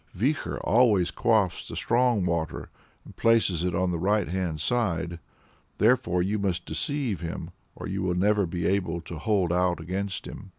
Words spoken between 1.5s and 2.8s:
the Strong Water,